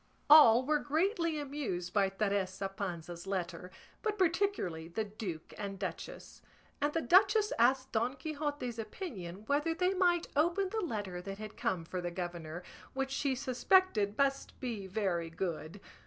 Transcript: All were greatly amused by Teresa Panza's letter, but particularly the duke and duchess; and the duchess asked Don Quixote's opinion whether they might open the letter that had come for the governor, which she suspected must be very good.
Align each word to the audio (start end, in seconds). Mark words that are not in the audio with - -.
All 0.31 0.65
were 0.65 0.79
greatly 0.79 1.37
amused 1.37 1.93
by 1.93 2.09
Teresa 2.09 2.67
Panza's 2.69 3.27
letter, 3.27 3.69
but 4.01 4.17
particularly 4.17 4.87
the 4.87 5.03
duke 5.03 5.53
and 5.59 5.77
duchess; 5.77 6.41
and 6.81 6.91
the 6.91 7.03
duchess 7.03 7.53
asked 7.59 7.91
Don 7.91 8.15
Quixote's 8.15 8.79
opinion 8.79 9.43
whether 9.45 9.75
they 9.75 9.93
might 9.93 10.27
open 10.35 10.69
the 10.69 10.81
letter 10.81 11.21
that 11.21 11.37
had 11.37 11.55
come 11.55 11.85
for 11.85 12.01
the 12.01 12.09
governor, 12.09 12.63
which 12.93 13.11
she 13.11 13.35
suspected 13.35 14.17
must 14.17 14.59
be 14.59 14.87
very 14.87 15.29
good. 15.29 15.79